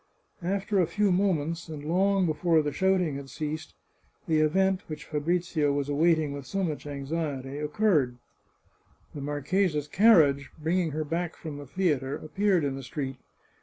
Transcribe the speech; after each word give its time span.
After 0.41 0.79
a 0.79 0.87
few 0.87 1.11
moments, 1.11 1.69
and 1.69 1.83
long 1.85 2.25
before 2.25 2.63
the 2.63 2.71
shouting 2.71 3.17
had 3.17 3.29
ceased, 3.29 3.75
the 4.27 4.39
event 4.39 4.81
which 4.87 5.05
Fabrizio 5.05 5.71
was 5.71 5.89
awaiting 5.89 6.33
with 6.33 6.47
so 6.47 6.63
much 6.63 6.87
anxiety 6.87 7.59
occurred— 7.59 8.17
the 9.13 9.21
marchesa's 9.21 9.87
carriage, 9.87 10.49
bringing 10.57 10.89
her 10.89 11.03
back 11.05 11.35
from 11.35 11.57
the 11.59 11.67
theatre, 11.67 12.15
appeared 12.15 12.63
in 12.63 12.73
the 12.75 12.81
street. 12.81 13.17